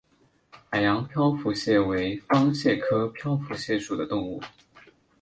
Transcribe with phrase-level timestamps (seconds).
[0.71, 4.41] 海洋漂浮蟹为方蟹科漂浮蟹属的动物。